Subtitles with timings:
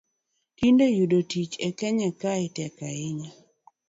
[0.57, 3.31] Tinde yudo tich e kenya kae tek ahinya